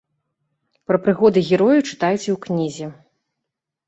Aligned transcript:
Пра 0.91 0.97
прыгоды 1.03 1.43
герояў 1.49 1.81
чытайце 1.89 2.29
ў 2.31 2.37
кнізе. 2.47 2.87